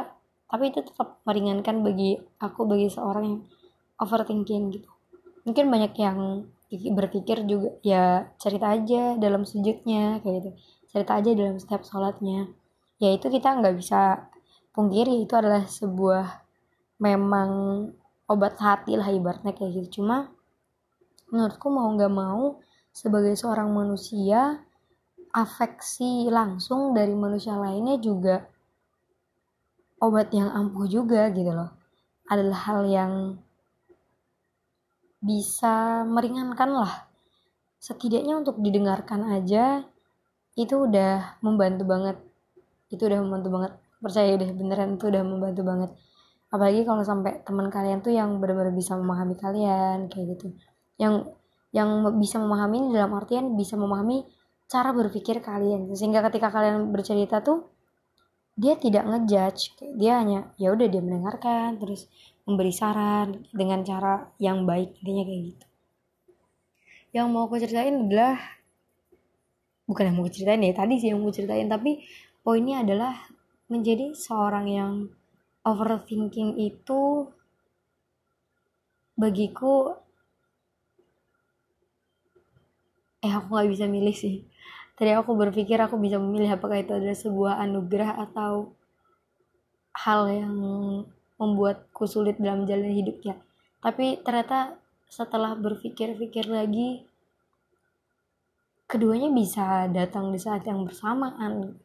tapi 0.49 0.71
itu 0.71 0.85
tetap 0.85 1.25
meringankan 1.25 1.81
bagi 1.81 2.21
aku 2.39 2.69
bagi 2.69 2.93
seorang 2.93 3.25
yang 3.25 3.41
overthinking 3.99 4.71
gitu. 4.71 4.91
Mungkin 5.49 5.67
banyak 5.67 5.93
yang 5.99 6.49
berpikir 6.71 7.43
juga 7.47 7.75
ya 7.83 8.31
cerita 8.39 8.75
aja 8.75 9.15
dalam 9.19 9.47
sujudnya 9.47 10.21
kayak 10.21 10.35
gitu. 10.43 10.51
Cerita 10.95 11.19
aja 11.19 11.31
dalam 11.35 11.57
setiap 11.59 11.83
sholatnya. 11.83 12.51
Ya 13.03 13.11
itu 13.15 13.27
kita 13.31 13.51
nggak 13.59 13.75
bisa 13.79 14.31
pungkiri 14.75 15.27
itu 15.27 15.35
adalah 15.35 15.67
sebuah 15.67 16.47
memang 17.03 17.51
obat 18.31 18.55
hati 18.59 18.95
lah 18.95 19.11
ibaratnya 19.11 19.55
kayak 19.55 19.75
gitu. 19.75 20.03
Cuma 20.03 20.34
menurutku 21.29 21.69
mau 21.73 21.89
nggak 21.93 22.13
mau 22.13 22.59
sebagai 22.95 23.35
seorang 23.35 23.75
manusia 23.75 24.63
afeksi 25.35 26.31
langsung 26.31 26.95
dari 26.95 27.11
manusia 27.11 27.59
lainnya 27.59 27.99
juga 27.99 28.47
obat 29.99 30.31
yang 30.31 30.47
ampuh 30.55 30.87
juga 30.87 31.27
gitu 31.35 31.51
loh. 31.51 31.75
Adalah 32.31 32.61
hal 32.71 32.81
yang 32.87 33.13
bisa 35.19 36.07
meringankan 36.07 36.71
lah. 36.71 36.95
Setidaknya 37.83 38.39
untuk 38.41 38.63
didengarkan 38.63 39.27
aja 39.29 39.83
itu 40.55 40.87
udah 40.87 41.41
membantu 41.43 41.85
banget. 41.85 42.17
Itu 42.89 43.11
udah 43.11 43.19
membantu 43.21 43.49
banget. 43.51 43.73
Percaya 43.99 44.33
deh 44.39 44.51
beneran 44.55 44.97
itu 45.01 45.11
udah 45.11 45.23
membantu 45.27 45.63
banget. 45.67 45.91
Apalagi 46.55 46.87
kalau 46.87 47.03
sampai 47.03 47.43
teman 47.43 47.67
kalian 47.73 47.99
tuh 47.99 48.15
yang 48.15 48.39
benar-benar 48.39 48.71
bisa 48.71 48.95
memahami 48.95 49.35
kalian 49.35 50.07
kayak 50.07 50.39
gitu 50.39 50.55
yang 51.01 51.27
yang 51.75 52.07
bisa 52.23 52.39
memahami 52.39 52.95
dalam 52.95 53.11
artian 53.19 53.59
bisa 53.59 53.75
memahami 53.75 54.23
cara 54.71 54.95
berpikir 54.95 55.43
kalian. 55.43 55.91
Sehingga 55.93 56.23
ketika 56.31 56.55
kalian 56.55 56.95
bercerita 56.95 57.43
tuh 57.43 57.67
dia 58.55 58.79
tidak 58.79 59.03
ngejudge. 59.11 59.75
Dia 59.99 60.23
hanya 60.23 60.55
ya 60.55 60.71
udah 60.71 60.87
dia 60.87 61.03
mendengarkan 61.03 61.83
terus 61.83 62.07
memberi 62.47 62.71
saran 62.71 63.43
dengan 63.51 63.83
cara 63.83 64.31
yang 64.39 64.63
baik 64.63 65.03
intinya 65.03 65.25
kayak 65.27 65.43
gitu. 65.55 65.67
Yang 67.15 67.27
mau 67.31 67.43
aku 67.47 67.59
ceritain 67.59 68.07
adalah 68.07 68.39
bukan 69.85 70.05
yang 70.11 70.15
mau 70.17 70.23
aku 70.25 70.33
ceritain 70.33 70.63
ya 70.63 70.73
tadi 70.73 70.95
sih 71.03 71.13
yang 71.13 71.21
mau 71.21 71.35
ceritain 71.35 71.69
tapi 71.69 72.07
poinnya 72.41 72.87
adalah 72.87 73.15
menjadi 73.69 74.13
seorang 74.15 74.67
yang 74.69 74.93
overthinking 75.65 76.61
itu 76.61 77.29
bagiku 79.17 80.04
eh 83.25 83.33
aku 83.33 83.57
nggak 83.57 83.71
bisa 83.73 83.85
milih 83.89 84.13
sih. 84.13 84.45
Tadi 84.95 85.11
aku 85.17 85.33
berpikir 85.35 85.81
aku 85.81 85.97
bisa 85.97 86.21
memilih 86.21 86.55
apakah 86.61 86.79
itu 86.79 86.93
adalah 86.93 87.17
sebuah 87.17 87.55
anugerah 87.65 88.21
atau 88.31 88.77
hal 90.05 90.29
yang 90.29 90.55
membuatku 91.41 92.05
sulit 92.05 92.37
dalam 92.37 92.69
jalan 92.69 92.93
hidupnya. 92.93 93.41
Tapi 93.81 94.21
ternyata 94.21 94.77
setelah 95.09 95.57
berpikir-pikir 95.57 96.47
lagi 96.53 97.03
keduanya 98.85 99.33
bisa 99.33 99.89
datang 99.89 100.31
di 100.31 100.39
saat 100.39 100.63
yang 100.69 100.85
bersamaan. 100.85 101.81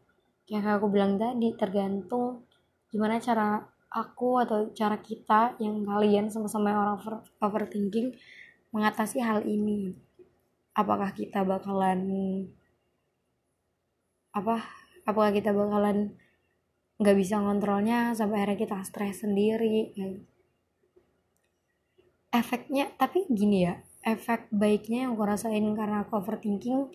Kayak 0.46 0.84
aku 0.84 0.92
bilang 0.92 1.16
tadi 1.16 1.56
tergantung 1.56 2.44
gimana 2.92 3.22
cara 3.22 3.64
aku 3.90 4.42
atau 4.44 4.70
cara 4.74 4.98
kita 5.02 5.58
yang 5.62 5.82
kalian 5.86 6.30
sama-sama 6.30 6.74
orang 6.74 6.94
over, 6.98 7.16
overthinking 7.42 8.14
mengatasi 8.70 9.22
hal 9.22 9.42
ini 9.46 10.09
apakah 10.76 11.14
kita 11.14 11.42
bakalan 11.46 12.02
apa 14.36 14.62
apakah 15.06 15.34
kita 15.34 15.50
bakalan 15.54 16.14
nggak 17.00 17.18
bisa 17.18 17.42
ngontrolnya 17.42 18.14
sampai 18.14 18.44
akhirnya 18.44 18.60
kita 18.60 18.78
stres 18.86 19.26
sendiri 19.26 19.96
efeknya 22.30 22.94
tapi 23.00 23.26
gini 23.32 23.66
ya 23.66 23.82
efek 24.06 24.48
baiknya 24.54 25.10
yang 25.10 25.18
aku 25.18 25.24
rasain 25.26 25.66
karena 25.74 26.06
aku 26.06 26.22
overthinking 26.22 26.92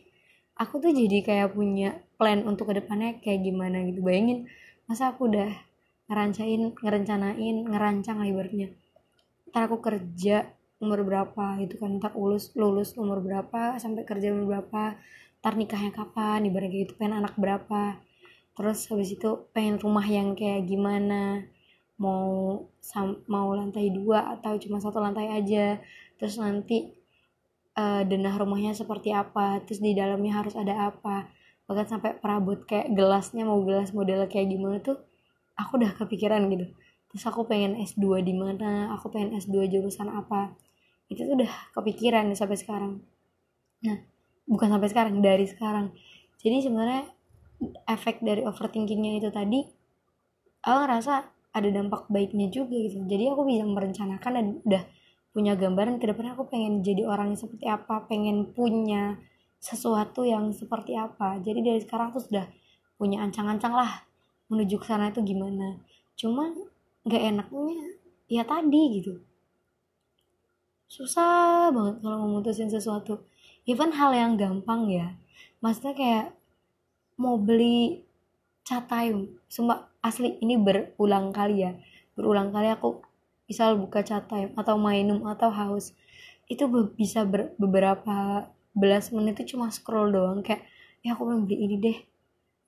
aku 0.54 0.78
tuh 0.78 0.93
jadi 0.95 1.19
kayak 1.23 1.54
punya 1.54 1.99
plan 2.14 2.47
untuk 2.47 2.71
ke 2.71 2.78
depannya 2.78 3.19
kayak 3.19 3.43
gimana 3.43 3.83
gitu. 3.90 4.00
Bayangin 4.02 4.47
masa 4.87 5.11
aku 5.11 5.31
udah 5.31 5.50
ngerancain 6.07 6.75
ngerencanain 6.78 7.57
ngerancang 7.66 8.23
ibaratnya. 8.23 8.71
Ntar 9.50 9.62
aku 9.71 9.78
kerja 9.83 10.50
umur 10.83 11.07
berapa 11.07 11.59
itu 11.62 11.78
kan 11.78 11.97
ntar 12.02 12.12
lulus 12.19 12.50
lulus 12.59 12.99
umur 12.99 13.23
berapa 13.23 13.78
sampai 13.78 14.02
kerja 14.02 14.35
umur 14.35 14.59
berapa 14.59 14.99
ntar 15.40 15.54
nikahnya 15.61 15.93
kapan 15.93 16.49
ibaratnya 16.49 16.88
gitu 16.88 16.97
pengen 16.97 17.21
anak 17.21 17.35
berapa. 17.37 18.00
Terus 18.54 18.87
habis 18.88 19.11
itu 19.12 19.50
pengen 19.50 19.76
rumah 19.83 20.07
yang 20.07 20.33
kayak 20.38 20.64
gimana 20.64 21.45
mau 21.99 22.64
sam 22.83 23.23
mau 23.31 23.54
lantai 23.54 23.90
dua 23.93 24.35
atau 24.38 24.57
cuma 24.62 24.81
satu 24.81 24.99
lantai 25.02 25.31
aja. 25.35 25.78
Terus 26.19 26.40
nanti 26.40 26.95
uh, 27.76 28.02
denah 28.07 28.35
rumahnya 28.40 28.73
seperti 28.73 29.11
apa 29.12 29.61
terus 29.66 29.83
di 29.85 29.93
dalamnya 29.93 30.33
harus 30.40 30.54
ada 30.57 30.90
apa. 30.90 31.28
Bahkan 31.69 31.87
sampai 31.93 32.16
perabot 32.19 32.64
kayak 32.64 32.93
gelasnya 32.93 33.45
mau 33.45 33.61
gelas 33.66 33.93
model 33.93 34.26
kayak 34.31 34.49
gimana 34.52 34.81
tuh 34.81 34.99
aku 35.59 35.78
udah 35.81 35.93
kepikiran 35.97 36.47
gitu 36.50 36.66
terus 37.14 37.30
aku 37.30 37.47
pengen 37.47 37.78
S2 37.78 38.26
di 38.26 38.35
mana 38.35 38.90
aku 38.90 39.06
pengen 39.14 39.38
S2 39.38 39.71
jurusan 39.71 40.11
apa. 40.11 40.50
Itu 41.06 41.23
tuh 41.23 41.38
udah 41.38 41.52
kepikiran 41.71 42.26
sampai 42.35 42.59
sekarang. 42.59 42.99
Nah 43.87 44.02
bukan 44.50 44.66
sampai 44.66 44.88
sekarang 44.90 45.23
dari 45.23 45.47
sekarang. 45.47 45.94
Jadi 46.42 46.66
sebenarnya 46.66 47.06
efek 47.87 48.18
dari 48.18 48.42
overthinkingnya 48.42 49.23
itu 49.23 49.30
tadi 49.30 49.62
aku 50.66 50.78
ngerasa 50.83 51.14
ada 51.54 51.68
dampak 51.71 52.11
baiknya 52.11 52.50
juga 52.50 52.75
gitu. 52.83 53.06
Jadi 53.06 53.30
aku 53.30 53.47
bisa 53.47 53.62
merencanakan 53.62 54.33
dan 54.35 54.47
udah 54.66 54.83
punya 55.30 55.54
gambaran 55.54 56.02
ke 56.02 56.11
depannya 56.11 56.35
aku 56.35 56.50
pengen 56.50 56.83
jadi 56.83 57.06
orang 57.06 57.30
yang 57.35 57.38
seperti 57.38 57.66
apa 57.71 58.11
pengen 58.11 58.50
punya 58.50 59.23
sesuatu 59.62 60.26
yang 60.26 60.50
seperti 60.50 60.99
apa. 60.99 61.38
Jadi 61.38 61.62
dari 61.62 61.78
sekarang 61.78 62.11
aku 62.11 62.26
sudah 62.26 62.50
punya 62.99 63.23
ancang-ancang 63.23 63.71
lah 63.71 64.02
menuju 64.50 64.83
ke 64.83 64.87
sana 64.90 65.14
itu 65.14 65.23
gimana. 65.23 65.78
Cuma 66.18 66.50
nggak 67.04 67.23
enaknya 67.23 67.87
ya 68.28 68.42
tadi 68.42 68.82
gitu. 69.00 69.20
Susah 70.88 71.68
banget 71.75 72.00
kalau 72.00 72.18
memutusin 72.25 72.73
sesuatu. 72.73 73.25
Even 73.64 73.92
hal 73.96 74.12
yang 74.12 74.37
gampang 74.37 74.88
ya. 74.88 75.16
Maksudnya 75.61 75.94
kayak 75.96 76.26
mau 77.16 77.40
beli 77.40 78.04
catayum 78.64 79.28
sumpah 79.49 79.88
asli 80.00 80.40
ini 80.40 80.56
berulang 80.56 81.32
kali 81.32 81.64
ya. 81.64 81.73
Berulang 82.16 82.52
kali 82.52 82.73
aku 82.73 83.04
misal 83.44 83.76
buka 83.76 84.00
catayum 84.00 84.56
atau 84.56 84.80
minum 84.80 85.28
atau 85.28 85.52
haus 85.52 85.92
itu 86.49 86.64
bisa 86.96 87.25
ber 87.25 87.52
beberapa 87.61 88.49
belas 88.76 89.12
menit 89.12 89.40
itu 89.40 89.56
cuma 89.56 89.73
scroll 89.73 90.12
doang 90.12 90.40
kayak 90.44 90.64
ya 91.04 91.16
aku 91.16 91.28
mau 91.28 91.40
beli 91.44 91.56
ini 91.68 91.76
deh. 91.80 91.99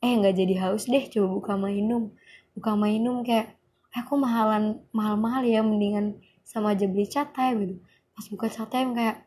Eh 0.04 0.12
nggak 0.16 0.36
jadi 0.36 0.54
haus 0.68 0.88
deh 0.88 1.04
coba 1.08 1.28
buka 1.32 1.52
minum. 1.56 2.12
Buka 2.52 2.76
minum 2.76 3.24
kayak 3.24 3.55
aku 3.96 4.20
mahalan 4.20 4.84
mahal-mahal 4.92 5.40
ya 5.46 5.64
mendingan 5.64 6.20
sama 6.44 6.76
aja 6.76 6.84
beli 6.84 7.08
time 7.08 7.56
gitu. 7.64 7.74
Pas 8.12 8.26
buka 8.28 8.46
cat 8.52 8.68
time 8.68 8.92
kayak 8.92 9.24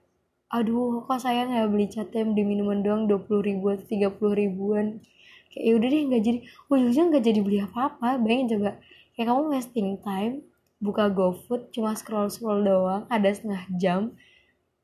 aduh 0.49 1.05
kok 1.05 1.21
saya 1.21 1.45
nggak 1.45 1.69
beli 1.69 1.87
cat 1.89 2.09
time 2.09 2.33
di 2.33 2.41
minuman 2.41 2.81
doang 2.81 3.05
dua 3.05 3.21
puluh 3.21 3.45
ribu 3.45 3.73
atau 3.73 3.85
tiga 3.85 4.09
puluh 4.13 4.33
ribuan? 4.37 5.01
Kayak 5.49 5.63
ya 5.65 5.71
udah 5.77 5.87
deh 5.89 6.01
nggak 6.09 6.23
jadi. 6.25 6.39
Ujungnya 6.69 7.03
nggak 7.09 7.23
jadi 7.25 7.39
beli 7.41 7.57
apa-apa 7.65 8.09
bayangin 8.21 8.47
coba. 8.57 8.71
Kayak 9.17 9.25
kamu 9.33 9.41
wasting 9.51 9.89
time 10.01 10.33
buka 10.79 11.11
GoFood 11.11 11.75
cuma 11.75 11.91
scroll 11.97 12.31
scroll 12.31 12.63
doang 12.63 13.03
ada 13.11 13.27
setengah 13.27 13.67
jam 13.75 14.15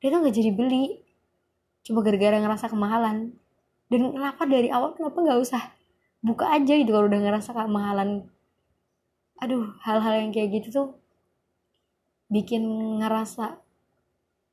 dia 0.04 0.12
tuh 0.12 0.20
nggak 0.22 0.36
jadi 0.36 0.52
beli. 0.52 0.86
Cuma 1.86 2.02
gara-gara 2.02 2.42
ngerasa 2.42 2.68
kemahalan. 2.70 3.38
Dan 3.86 4.12
kenapa 4.12 4.50
dari 4.50 4.74
awal 4.74 4.98
kenapa 4.98 5.22
nggak 5.22 5.40
usah 5.46 5.62
buka 6.26 6.50
aja 6.50 6.74
gitu 6.74 6.90
kalau 6.90 7.06
udah 7.06 7.22
ngerasa 7.22 7.54
kemahalan 7.54 8.26
aduh 9.44 9.66
hal-hal 9.86 10.14
yang 10.22 10.32
kayak 10.36 10.50
gitu 10.60 10.68
tuh 10.78 10.88
bikin 12.34 12.64
ngerasa 13.00 13.46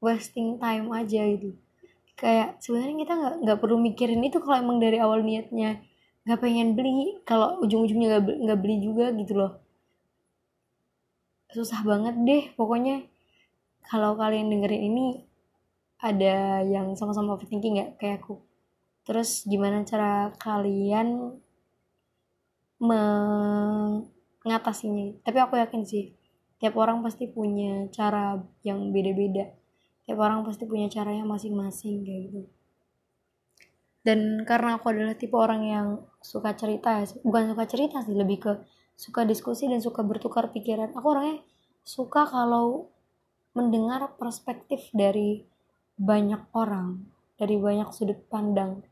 wasting 0.05 0.49
time 0.63 0.87
aja 0.93 1.23
gitu. 1.33 1.51
Kayak 2.21 2.49
sebenarnya 2.63 2.97
kita 3.03 3.13
nggak 3.21 3.35
nggak 3.45 3.59
perlu 3.63 3.77
mikirin 3.81 4.23
itu 4.29 4.39
kalau 4.45 4.57
emang 4.65 4.79
dari 4.85 4.99
awal 5.05 5.21
niatnya 5.25 5.81
nggak 6.27 6.41
pengen 6.45 6.69
beli 6.79 7.19
kalau 7.29 7.59
ujung-ujungnya 7.65 8.07
nggak 8.13 8.25
nggak 8.45 8.61
beli 8.63 8.77
juga 8.87 9.07
gitu 9.21 9.33
loh. 9.41 9.53
Susah 11.55 11.81
banget 11.91 12.15
deh 12.29 12.45
pokoknya. 12.59 12.97
Kalau 13.89 14.15
kalian 14.21 14.49
dengerin 14.53 14.85
ini 14.91 15.07
ada 16.03 16.63
yang 16.67 16.95
sama-sama 16.99 17.35
overthinking 17.35 17.75
ya 17.79 17.87
kayak 17.99 18.23
aku. 18.23 18.35
Terus 19.07 19.47
gimana 19.47 19.83
cara 19.87 20.31
kalian 20.39 21.09
mengatasinya 24.43 25.23
tapi 25.23 25.39
aku 25.39 25.55
yakin 25.59 25.83
sih 25.87 26.13
tiap 26.63 26.79
orang 26.79 27.03
pasti 27.03 27.27
punya 27.27 27.91
cara 27.91 28.39
yang 28.63 28.95
beda-beda. 28.95 29.51
Tiap 30.07 30.15
orang 30.15 30.47
pasti 30.47 30.63
punya 30.63 30.87
caranya 30.87 31.27
masing-masing 31.27 32.07
kayak 32.07 32.21
gitu. 32.31 32.43
Dan 34.07 34.47
karena 34.47 34.79
aku 34.79 34.95
adalah 34.95 35.19
tipe 35.19 35.35
orang 35.35 35.63
yang 35.67 35.87
suka 36.23 36.55
cerita 36.55 37.03
ya 37.03 37.07
bukan 37.27 37.51
suka 37.51 37.67
cerita 37.67 37.99
sih 38.07 38.15
lebih 38.15 38.39
ke 38.39 38.53
suka 38.95 39.27
diskusi 39.27 39.67
dan 39.67 39.83
suka 39.83 40.07
bertukar 40.07 40.55
pikiran. 40.55 40.95
Aku 40.95 41.11
orangnya 41.11 41.43
suka 41.83 42.31
kalau 42.31 42.95
mendengar 43.59 44.15
perspektif 44.15 44.87
dari 44.95 45.43
banyak 45.99 46.47
orang 46.55 47.03
dari 47.43 47.59
banyak 47.59 47.91
sudut 47.91 48.23
pandang. 48.31 48.87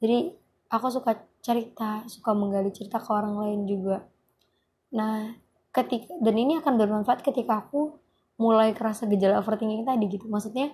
Jadi 0.00 0.32
aku 0.72 0.88
suka 0.88 1.12
cerita 1.44 2.08
suka 2.08 2.32
menggali 2.32 2.72
cerita 2.72 2.96
ke 2.96 3.10
orang 3.12 3.36
lain 3.36 3.60
juga 3.68 4.00
nah 4.92 5.32
ketika 5.72 6.12
dan 6.20 6.36
ini 6.36 6.60
akan 6.60 6.76
bermanfaat 6.76 7.24
ketika 7.24 7.64
aku 7.64 7.96
mulai 8.36 8.76
kerasa 8.76 9.08
gejala 9.08 9.40
overthinking 9.40 9.88
tadi 9.88 10.04
gitu. 10.08 10.28
Maksudnya 10.28 10.72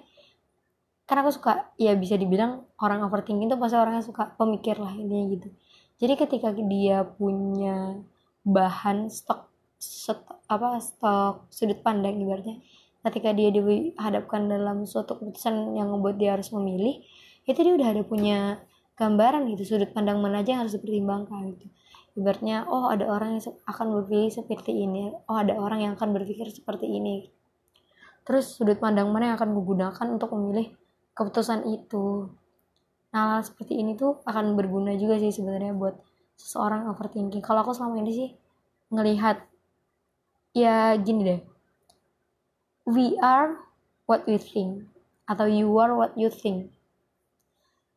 karena 1.08 1.24
aku 1.24 1.32
suka 1.32 1.72
ya 1.80 1.96
bisa 1.96 2.20
dibilang 2.20 2.68
orang 2.82 3.00
overthinking 3.06 3.48
itu 3.48 3.56
pasti 3.56 3.76
orangnya 3.80 4.04
suka 4.04 4.34
pemikir 4.36 4.76
lah 4.76 4.92
intinya 4.92 5.24
gitu. 5.32 5.48
Jadi 5.98 6.14
ketika 6.14 6.48
dia 6.54 7.02
punya 7.02 7.98
bahan 8.46 9.10
stok 9.10 9.50
set, 9.78 10.18
apa 10.50 10.78
stok 10.78 11.50
sudut 11.50 11.80
pandang 11.82 12.18
ibaratnya 12.18 12.62
ketika 13.08 13.30
dia 13.30 13.48
dihadapkan 13.54 14.50
dalam 14.50 14.84
suatu 14.84 15.16
keputusan 15.16 15.78
yang 15.78 15.88
membuat 15.94 16.18
dia 16.18 16.34
harus 16.34 16.50
memilih 16.50 16.98
itu 17.48 17.56
dia 17.56 17.72
udah 17.72 17.88
ada 17.94 18.02
punya 18.04 18.38
gambaran 18.98 19.48
gitu 19.54 19.74
sudut 19.74 19.90
pandang 19.94 20.18
mana 20.18 20.42
aja 20.42 20.58
yang 20.58 20.60
harus 20.66 20.74
dipertimbangkan 20.76 21.54
gitu 21.56 21.66
ibaratnya 22.18 22.66
oh 22.66 22.90
ada 22.90 23.06
orang 23.06 23.38
yang 23.38 23.54
akan 23.70 23.86
berpikir 24.02 24.42
seperti 24.42 24.74
ini. 24.74 25.14
Oh 25.30 25.38
ada 25.38 25.54
orang 25.54 25.86
yang 25.86 25.92
akan 25.94 26.10
berpikir 26.18 26.50
seperti 26.50 26.90
ini. 26.90 27.30
Terus 28.26 28.58
sudut 28.58 28.82
pandang 28.82 29.08
mana 29.14 29.32
yang 29.32 29.36
akan 29.38 29.54
gunakan 29.54 30.06
untuk 30.10 30.34
memilih 30.34 30.74
keputusan 31.14 31.62
itu? 31.70 32.26
Nah 33.14 33.38
seperti 33.40 33.78
ini 33.78 33.94
tuh 33.94 34.18
akan 34.26 34.58
berguna 34.58 34.98
juga 34.98 35.16
sih 35.22 35.30
sebenarnya 35.30 35.72
buat 35.78 35.94
seseorang 36.34 36.90
overthinking. 36.90 37.40
Kalau 37.40 37.62
aku 37.62 37.72
selama 37.72 38.02
ini 38.02 38.12
sih 38.12 38.28
ngelihat 38.90 39.38
ya 40.58 40.98
gini 40.98 41.22
deh. 41.22 41.40
We 42.82 43.14
are 43.22 43.62
what 44.10 44.26
we 44.26 44.42
think 44.42 44.90
atau 45.30 45.46
you 45.46 45.70
are 45.78 45.94
what 45.94 46.18
you 46.18 46.34
think. 46.34 46.74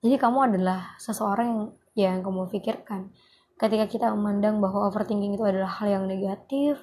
Jadi 0.06 0.16
kamu 0.22 0.54
adalah 0.54 0.94
seseorang 1.02 1.48
yang 1.50 1.64
yang 1.92 2.16
kamu 2.24 2.48
pikirkan 2.48 3.12
ketika 3.62 3.86
kita 3.86 4.06
memandang 4.18 4.58
bahwa 4.58 4.90
overthinking 4.90 5.38
itu 5.38 5.46
adalah 5.46 5.70
hal 5.78 6.02
yang 6.02 6.06
negatif 6.10 6.82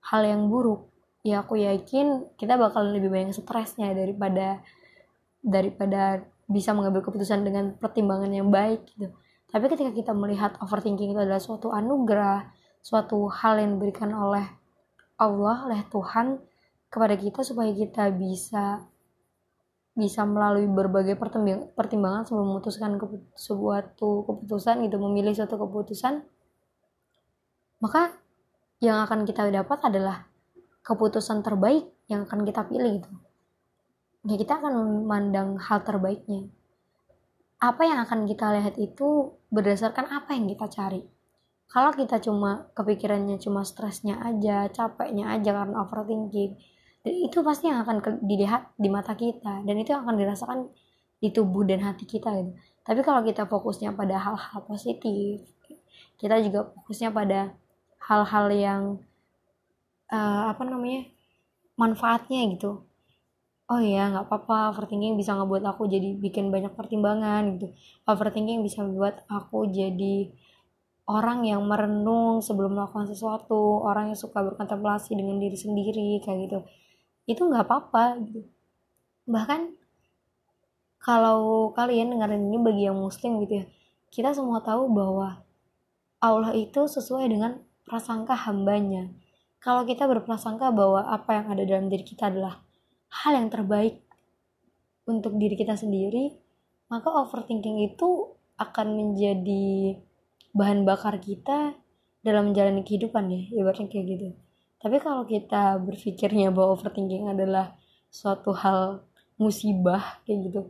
hal 0.00 0.24
yang 0.24 0.48
buruk 0.48 0.88
ya 1.20 1.44
aku 1.44 1.60
yakin 1.60 2.24
kita 2.40 2.56
bakal 2.56 2.88
lebih 2.88 3.12
banyak 3.12 3.36
stresnya 3.36 3.92
daripada 3.92 4.64
daripada 5.44 6.24
bisa 6.46 6.70
mengambil 6.72 7.02
keputusan 7.02 7.42
dengan 7.42 7.74
pertimbangan 7.74 8.30
yang 8.30 8.50
baik 8.54 8.86
gitu. 8.94 9.10
Tapi 9.50 9.66
ketika 9.70 9.90
kita 9.90 10.12
melihat 10.14 10.54
overthinking 10.62 11.14
itu 11.14 11.20
adalah 11.22 11.42
suatu 11.42 11.74
anugerah 11.74 12.50
suatu 12.86 13.26
hal 13.26 13.58
yang 13.58 13.78
diberikan 13.78 14.14
oleh 14.14 14.46
Allah 15.18 15.66
oleh 15.66 15.82
Tuhan 15.90 16.38
kepada 16.86 17.18
kita 17.18 17.42
supaya 17.42 17.74
kita 17.74 18.14
bisa 18.14 18.86
bisa 19.96 20.28
melalui 20.28 20.68
berbagai 20.68 21.16
pertimbangan 21.72 22.28
sebelum 22.28 22.52
memutuskan 22.52 23.00
sebuah 23.32 23.96
keputusan 23.96 24.84
gitu 24.84 25.00
memilih 25.00 25.32
suatu 25.32 25.56
keputusan 25.56 26.20
maka 27.80 28.12
yang 28.80 29.04
akan 29.04 29.24
kita 29.24 29.48
dapat 29.48 29.78
adalah 29.84 30.28
keputusan 30.84 31.44
terbaik 31.44 31.88
yang 32.08 32.24
akan 32.24 32.44
kita 32.44 32.64
pilih 32.68 33.00
gitu. 33.00 33.12
Ya 34.26 34.36
kita 34.36 34.58
akan 34.58 34.72
memandang 35.04 35.60
hal 35.60 35.84
terbaiknya. 35.84 36.50
Apa 37.56 37.88
yang 37.88 37.98
akan 38.04 38.28
kita 38.28 38.52
lihat 38.52 38.74
itu 38.76 39.32
berdasarkan 39.48 40.12
apa 40.12 40.36
yang 40.36 40.50
kita 40.50 40.66
cari. 40.68 41.02
Kalau 41.66 41.90
kita 41.90 42.22
cuma 42.22 42.70
kepikirannya 42.78 43.42
cuma 43.42 43.66
stresnya 43.66 44.22
aja 44.22 44.70
capeknya 44.70 45.34
aja 45.34 45.50
karena 45.50 45.82
overthinking 45.82 46.54
dan 47.06 47.14
itu 47.22 47.38
pasti 47.46 47.70
yang 47.70 47.86
akan 47.86 48.02
dilihat 48.26 48.74
di 48.74 48.90
mata 48.90 49.14
kita. 49.14 49.62
Dan 49.62 49.78
itu 49.78 49.94
yang 49.94 50.02
akan 50.02 50.18
dirasakan 50.18 50.58
di 51.22 51.30
tubuh 51.30 51.62
dan 51.62 51.86
hati 51.86 52.02
kita 52.02 52.34
gitu. 52.34 52.50
Tapi 52.82 53.00
kalau 53.06 53.22
kita 53.22 53.46
fokusnya 53.46 53.94
pada 53.94 54.18
hal-hal 54.18 54.58
positif 54.66 55.46
kita 56.16 56.40
juga 56.40 56.72
fokusnya 56.72 57.12
pada 57.12 57.52
hal-hal 58.08 58.46
yang 58.52 58.82
uh, 60.08 60.50
apa 60.50 60.62
namanya 60.64 61.06
manfaatnya 61.76 62.42
gitu. 62.56 62.82
Oh 63.66 63.80
iya 63.82 64.10
nggak 64.10 64.30
apa-apa 64.30 64.74
overthinking 64.74 65.18
bisa 65.18 65.34
ngebuat 65.34 65.62
aku 65.66 65.90
jadi 65.90 66.14
bikin 66.18 66.50
banyak 66.54 66.72
pertimbangan 66.74 67.58
gitu. 67.58 67.70
Overthinking 68.08 68.66
bisa 68.66 68.82
membuat 68.82 69.22
aku 69.30 69.68
jadi 69.70 70.30
orang 71.06 71.46
yang 71.46 71.62
merenung 71.66 72.42
sebelum 72.42 72.74
melakukan 72.74 73.06
sesuatu 73.10 73.82
orang 73.86 74.10
yang 74.10 74.18
suka 74.18 74.42
berkontemplasi 74.42 75.14
dengan 75.14 75.38
diri 75.38 75.54
sendiri 75.54 76.18
kayak 76.22 76.38
gitu 76.50 76.58
itu 77.26 77.42
nggak 77.42 77.66
apa-apa 77.66 78.22
gitu. 78.26 78.46
Bahkan 79.26 79.60
kalau 81.02 81.70
kalian 81.74 82.14
dengerin 82.14 82.50
ini 82.50 82.58
bagi 82.58 82.82
yang 82.86 82.98
muslim 82.98 83.38
gitu 83.46 83.62
ya 83.62 83.66
kita 84.10 84.32
semua 84.32 84.64
tahu 84.64 84.88
bahwa 84.90 85.44
Allah 86.22 86.56
itu 86.56 86.88
sesuai 86.88 87.28
dengan 87.28 87.60
prasangka 87.84 88.32
hambanya. 88.32 89.12
Kalau 89.60 89.84
kita 89.84 90.06
berprasangka 90.08 90.72
bahwa 90.72 91.04
apa 91.06 91.42
yang 91.42 91.46
ada 91.52 91.62
dalam 91.66 91.86
diri 91.92 92.06
kita 92.06 92.30
adalah 92.30 92.62
hal 93.10 93.38
yang 93.38 93.50
terbaik 93.50 94.06
untuk 95.06 95.38
diri 95.38 95.54
kita 95.54 95.78
sendiri 95.78 96.34
maka 96.86 97.10
overthinking 97.10 97.82
itu 97.82 98.34
akan 98.58 98.94
menjadi 98.94 99.98
bahan 100.54 100.86
bakar 100.86 101.18
kita 101.18 101.74
dalam 102.22 102.50
menjalani 102.50 102.82
kehidupan 102.82 103.30
ya 103.30 103.40
ibaratnya 103.62 103.86
kayak 103.90 104.06
gitu 104.16 104.28
tapi 104.82 104.96
kalau 105.00 105.24
kita 105.24 105.80
berpikirnya 105.80 106.52
bahwa 106.52 106.76
overthinking 106.76 107.30
adalah 107.32 107.76
suatu 108.12 108.52
hal 108.56 109.04
musibah 109.36 110.20
kayak 110.24 110.38
gitu 110.48 110.60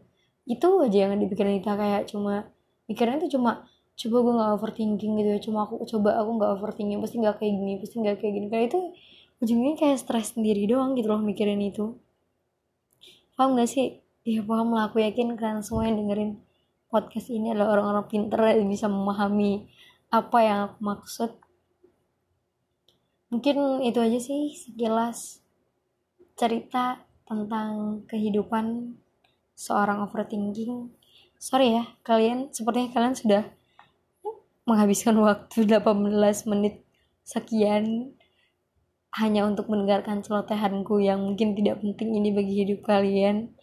itu 0.47 0.69
aja 0.83 0.99
yang 1.11 1.19
dipikirin 1.19 1.59
kita 1.59 1.75
kayak 1.75 2.03
cuma 2.07 2.47
pikirannya 2.87 3.27
itu 3.27 3.35
cuma 3.39 3.67
coba 3.97 4.17
gue 4.21 4.33
nggak 4.37 4.51
overthinking 4.61 5.13
gitu 5.19 5.29
ya. 5.33 5.41
Cuma 5.41 5.59
aku 5.67 5.83
coba 5.89 6.21
aku 6.21 6.31
nggak 6.39 6.51
overthinking 6.61 7.01
pasti 7.03 7.17
nggak 7.19 7.37
kayak 7.41 7.53
gini 7.57 7.73
pasti 7.81 7.95
nggak 7.99 8.17
kayak 8.21 8.33
gini. 8.37 8.47
Kayak 8.53 8.65
itu 8.71 8.81
ujungnya 9.43 9.73
kayak 9.81 9.99
stres 10.01 10.37
sendiri 10.37 10.69
doang 10.69 10.95
gitu 10.95 11.09
loh 11.11 11.21
mikirin 11.21 11.61
itu. 11.61 11.97
Paham 13.37 13.57
gak 13.61 13.69
sih? 13.69 14.01
Iya 14.25 14.41
paham 14.49 14.73
lah. 14.73 14.89
Aku 14.89 14.97
yakin 15.01 15.37
kalian 15.37 15.61
semua 15.61 15.85
yang 15.89 16.01
dengerin 16.01 16.41
podcast 16.89 17.29
ini 17.29 17.53
adalah 17.53 17.77
orang-orang 17.77 18.07
pinter 18.09 18.41
yang 18.57 18.69
bisa 18.69 18.87
memahami 18.89 19.69
apa 20.09 20.39
yang 20.41 20.59
aku 20.71 20.79
maksud 20.81 21.31
mungkin 23.27 23.83
itu 23.83 23.99
aja 23.99 24.19
sih 24.23 24.55
sekilas 24.55 25.43
cerita 26.39 27.03
tentang 27.27 28.03
kehidupan 28.07 28.95
seorang 29.57 30.05
overthinking. 30.07 30.93
Sorry 31.37 31.75
ya 31.81 31.85
kalian 32.07 32.55
sepertinya 32.55 32.93
kalian 32.95 33.17
sudah 33.19 33.43
menghabiskan 34.69 35.17
waktu 35.19 35.67
18 35.71 36.51
menit 36.51 36.87
sekian 37.27 38.15
hanya 39.17 39.49
untuk 39.49 39.73
mendengarkan 39.73 40.21
celotehanku 40.21 41.01
yang 41.01 41.25
mungkin 41.25 41.57
tidak 41.57 41.81
penting 41.81 42.15
ini 42.15 42.31
bagi 42.31 42.63
hidup 42.63 42.85
kalian. 42.85 43.57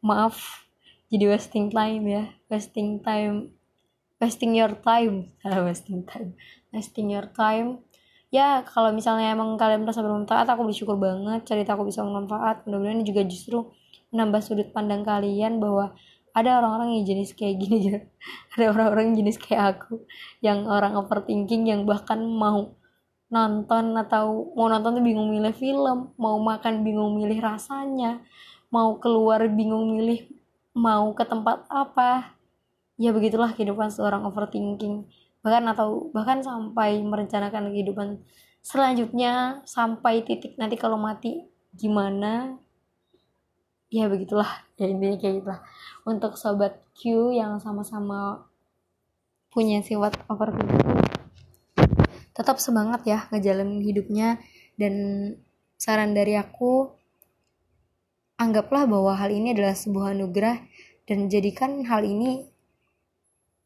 Maaf 0.00 0.64
jadi 1.12 1.36
wasting 1.36 1.68
time 1.68 2.04
ya. 2.08 2.24
Wasting 2.48 3.02
time 3.04 3.52
wasting 4.22 4.54
your 4.56 4.72
time. 4.78 5.34
Wasting 5.66 6.06
time. 6.06 6.38
Wasting 6.72 7.12
your 7.12 7.28
time 7.34 7.82
ya 8.32 8.64
kalau 8.64 8.90
misalnya 8.96 9.36
emang 9.36 9.60
kalian 9.60 9.84
merasa 9.84 10.00
bermanfaat 10.00 10.48
aku 10.48 10.64
bersyukur 10.64 10.96
banget 10.96 11.44
cerita 11.44 11.76
aku 11.76 11.84
bisa 11.86 12.00
bermanfaat. 12.00 12.64
Mudah-mudahan 12.64 13.04
ini 13.04 13.06
juga 13.06 13.22
justru 13.28 13.68
menambah 14.08 14.40
sudut 14.40 14.68
pandang 14.72 15.04
kalian 15.04 15.60
bahwa 15.60 15.92
ada 16.32 16.64
orang-orang 16.64 16.96
yang 16.96 17.04
jenis 17.12 17.36
kayak 17.36 17.60
gini 17.60 17.78
ya. 17.92 17.98
Ada 18.56 18.72
orang-orang 18.72 19.12
jenis 19.12 19.36
kayak 19.36 19.76
aku 19.76 20.08
yang 20.40 20.64
orang 20.64 20.96
overthinking 20.96 21.68
yang 21.68 21.84
bahkan 21.84 22.24
mau 22.24 22.72
nonton 23.28 23.96
atau 24.00 24.52
mau 24.56 24.68
nonton 24.68 25.00
tuh 25.00 25.04
bingung 25.04 25.28
milih 25.32 25.56
film 25.56 26.12
mau 26.20 26.36
makan 26.36 26.84
bingung 26.84 27.16
milih 27.16 27.40
rasanya 27.40 28.20
mau 28.68 29.00
keluar 29.00 29.40
bingung 29.48 29.88
milih 29.92 30.24
mau 30.72 31.12
ke 31.12 31.24
tempat 31.28 31.68
apa. 31.68 32.32
Ya 32.96 33.12
begitulah 33.12 33.52
kehidupan 33.52 33.92
seorang 33.92 34.24
overthinking 34.24 35.04
bahkan 35.42 35.66
atau 35.68 36.08
bahkan 36.14 36.40
sampai 36.40 37.02
merencanakan 37.02 37.74
kehidupan 37.74 38.22
selanjutnya 38.62 39.60
sampai 39.66 40.22
titik 40.22 40.54
nanti 40.56 40.78
kalau 40.78 40.96
mati 40.96 41.50
gimana? 41.74 42.56
Ya 43.92 44.08
begitulah. 44.08 44.48
Ya 44.80 44.88
intinya 44.88 45.20
kayak 45.20 45.34
gitulah. 45.44 45.60
Untuk 46.08 46.40
sobat 46.40 46.80
Q 46.96 47.34
yang 47.36 47.60
sama-sama 47.60 48.48
punya 49.52 49.84
sifat 49.84 50.16
overthinking 50.32 51.12
tetap 52.32 52.56
semangat 52.56 53.04
ya 53.04 53.28
ngejalanin 53.28 53.84
hidupnya. 53.84 54.40
Dan 54.76 54.94
saran 55.76 56.16
dari 56.16 56.34
aku 56.40 56.88
anggaplah 58.40 58.88
bahwa 58.88 59.12
hal 59.14 59.30
ini 59.30 59.52
adalah 59.52 59.76
sebuah 59.76 60.16
anugerah 60.16 60.58
dan 61.04 61.28
jadikan 61.28 61.84
hal 61.84 62.02
ini 62.02 62.48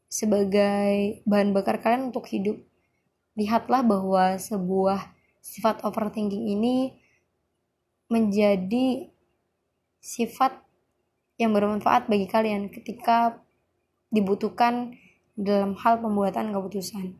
sebagai 0.07 1.21
bahan 1.27 1.51
bakar 1.51 1.83
kalian 1.83 2.11
untuk 2.11 2.27
hidup. 2.31 2.57
Lihatlah 3.37 3.83
bahwa 3.85 4.39
sebuah 4.39 5.13
sifat 5.43 5.83
overthinking 5.85 6.51
ini 6.57 6.95
menjadi 8.07 9.07
sifat 9.99 10.63
yang 11.37 11.53
bermanfaat 11.53 12.09
bagi 12.09 12.25
kalian 12.25 12.71
ketika 12.71 13.37
dibutuhkan 14.09 14.95
dalam 15.37 15.77
hal 15.77 16.01
pembuatan 16.01 16.49
keputusan. 16.49 17.13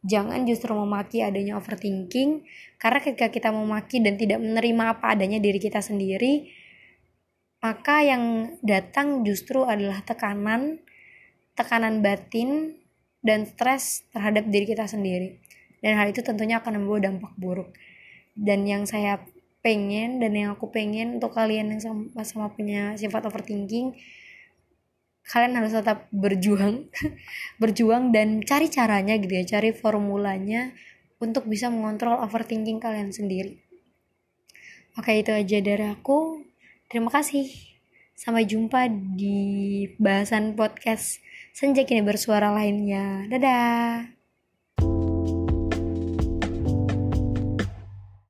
Jangan 0.00 0.48
justru 0.48 0.72
memaki 0.72 1.20
adanya 1.20 1.60
overthinking, 1.60 2.42
karena 2.80 2.98
ketika 3.04 3.28
kita 3.28 3.52
memaki 3.52 4.00
dan 4.00 4.16
tidak 4.16 4.40
menerima 4.40 4.96
apa 4.96 5.12
adanya 5.12 5.36
diri 5.36 5.60
kita 5.60 5.84
sendiri, 5.84 6.48
maka 7.60 8.00
yang 8.00 8.56
datang 8.64 9.20
justru 9.28 9.68
adalah 9.68 10.00
tekanan 10.00 10.80
tekanan 11.60 12.00
batin 12.00 12.80
dan 13.20 13.44
stres 13.44 14.08
terhadap 14.16 14.48
diri 14.48 14.64
kita 14.64 14.88
sendiri. 14.88 15.36
Dan 15.84 16.00
hal 16.00 16.08
itu 16.08 16.24
tentunya 16.24 16.60
akan 16.60 16.80
membawa 16.80 17.12
dampak 17.12 17.32
buruk. 17.36 17.70
dan 18.40 18.62
yang 18.64 18.86
saya 18.86 19.20
pengen 19.60 20.16
dan 20.16 20.32
yang 20.32 20.56
aku 20.56 20.72
pengen 20.72 21.20
untuk 21.20 21.36
kalian 21.36 21.76
yang 21.76 21.80
sama, 21.82 22.24
sama 22.24 22.48
punya 22.48 22.96
sifat 22.96 23.28
overthinking 23.28 23.92
kalian 25.30 25.52
harus 25.60 25.76
tetap 25.76 26.08
berjuang 26.10 26.88
berjuang 27.62 28.10
dan 28.10 28.40
cari 28.40 28.72
caranya 28.72 29.20
gitu 29.20 29.30
ya 29.36 29.44
cari 29.44 29.76
formulanya 29.76 30.72
untuk 31.20 31.44
bisa 31.44 31.68
mengontrol 31.68 32.16
overthinking 32.24 32.80
kalian 32.80 33.12
sendiri 33.12 33.60
oke 34.96 35.12
itu 35.12 35.30
aja 35.30 35.60
dari 35.60 35.86
aku 35.92 36.40
terima 36.88 37.12
kasih 37.12 37.46
sampai 38.16 38.48
jumpa 38.48 38.88
di 39.14 39.84
bahasan 40.00 40.56
podcast 40.56 41.20
senja 41.54 41.82
kini 41.88 42.02
bersuara 42.02 42.50
lainnya. 42.54 43.26
Dadah 43.30 44.19